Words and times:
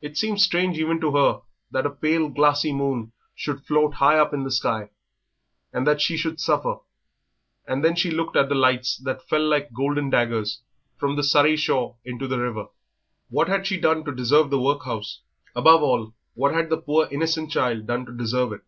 It 0.00 0.16
seemed 0.16 0.40
strange 0.40 0.78
even 0.78 1.02
to 1.02 1.10
her 1.14 1.42
that 1.70 1.84
a 1.84 1.90
pale, 1.90 2.30
glassy 2.30 2.72
moon 2.72 3.12
should 3.34 3.66
float 3.66 3.92
high 3.92 4.18
up 4.18 4.32
in 4.32 4.42
the 4.44 4.50
sky, 4.50 4.88
and 5.70 5.86
that 5.86 6.00
she 6.00 6.16
should 6.16 6.40
suffer; 6.40 6.78
and 7.66 7.84
then 7.84 7.94
she 7.94 8.10
looked 8.10 8.36
at 8.36 8.48
the 8.48 8.54
lights 8.54 8.96
that 9.04 9.28
fell 9.28 9.46
like 9.46 9.74
golden 9.74 10.08
daggers 10.08 10.62
from 10.96 11.14
the 11.14 11.22
Surrey 11.22 11.56
shore 11.58 11.96
into 12.06 12.26
the 12.26 12.38
river. 12.38 12.68
What 13.28 13.48
had 13.48 13.66
she 13.66 13.78
done 13.78 14.02
to 14.06 14.14
deserve 14.14 14.48
the 14.48 14.58
workhouse? 14.58 15.20
Above 15.54 15.82
all, 15.82 16.14
what 16.32 16.54
had 16.54 16.70
the 16.70 16.78
poor, 16.78 17.06
innocent 17.10 17.50
child 17.50 17.86
done 17.86 18.06
to 18.06 18.16
deserve 18.16 18.54
it? 18.54 18.62